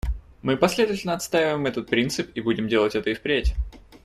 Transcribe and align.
Мы 0.41 0.57
последовательно 0.57 1.13
отстаиваем 1.13 1.67
этот 1.67 1.87
принцип 1.87 2.31
и 2.33 2.41
будем 2.41 2.67
делать 2.67 2.95
это 2.95 3.11
и 3.11 3.13
впредь. 3.13 3.53